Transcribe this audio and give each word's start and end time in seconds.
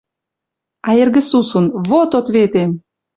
А 0.87 0.89
эргӹ 1.01 1.21
сусун: 1.29 1.65
«Вот 1.89 2.09
ответем!» 2.19 2.71